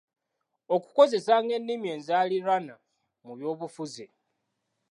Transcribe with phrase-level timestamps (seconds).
[0.75, 2.75] Okukozesanga ennimi enzaaliranwa
[3.25, 4.05] mu byobufuzi